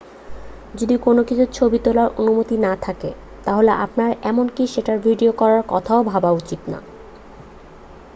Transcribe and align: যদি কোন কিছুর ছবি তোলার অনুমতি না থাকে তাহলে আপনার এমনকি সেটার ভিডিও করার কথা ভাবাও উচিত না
যদি 0.75 0.95
কোন 0.97 1.17
কিছুর 1.23 1.49
ছবি 1.51 1.79
তোলার 1.79 2.09
অনুমতি 2.17 2.55
না 2.57 2.73
থাকে 2.81 3.09
তাহলে 3.45 3.71
আপনার 3.85 4.11
এমনকি 4.23 4.63
সেটার 4.67 4.97
ভিডিও 4.99 5.31
করার 5.31 5.63
কথা 5.67 5.93
ভাবাও 6.03 6.35
উচিত 6.35 6.61
না 6.67 6.79